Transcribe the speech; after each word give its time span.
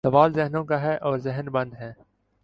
سوال 0.05 0.33
ذہنوں 0.33 0.63
کا 0.65 0.81
ہے 0.81 0.95
اور 0.97 1.17
ذہن 1.17 1.45
بند 1.45 1.73
ہیں۔ 1.73 1.91